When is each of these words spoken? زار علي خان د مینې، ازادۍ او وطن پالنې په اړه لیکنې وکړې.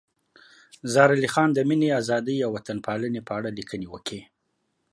زار 0.93 1.09
علي 1.15 1.29
خان 1.33 1.49
د 1.53 1.59
مینې، 1.67 1.89
ازادۍ 2.01 2.37
او 2.45 2.49
وطن 2.57 2.77
پالنې 2.85 3.21
په 3.27 3.31
اړه 3.37 3.49
لیکنې 3.57 3.87
وکړې. 3.89 4.21